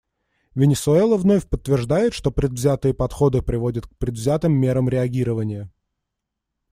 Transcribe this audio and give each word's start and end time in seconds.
Венесуэла 0.55 1.15
вновь 1.15 1.47
подтверждает, 1.47 2.15
что 2.15 2.31
предвзятые 2.31 2.91
подходы 2.95 3.43
приводят 3.43 3.85
к 3.85 3.95
предвзятым 3.99 4.51
мерам 4.51 4.89
реагирования. 4.89 5.69